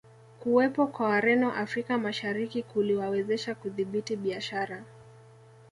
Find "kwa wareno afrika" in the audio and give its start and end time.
0.87-1.97